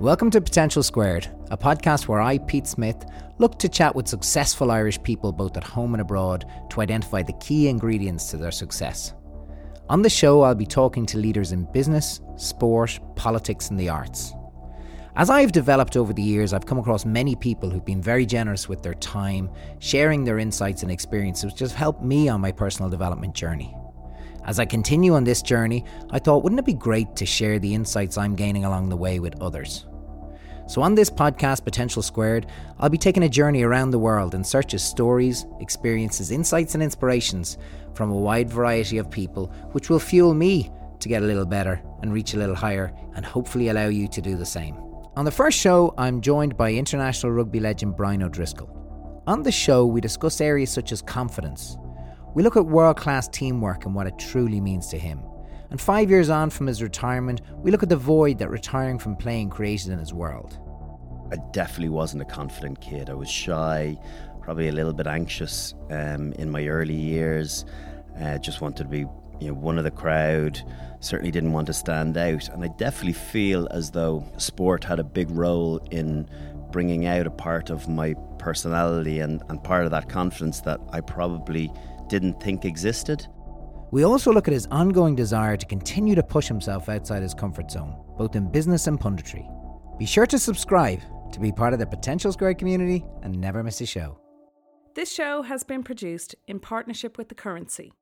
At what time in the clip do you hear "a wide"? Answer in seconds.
38.12-38.48